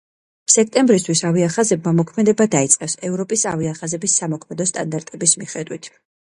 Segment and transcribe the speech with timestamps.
[0.51, 5.93] სექტემბრისთვის ავიახაზებმა მოქმედება დაიწყეს ევროპის ავიახაზების სამოქმედო სტანდარტების მიხედვით.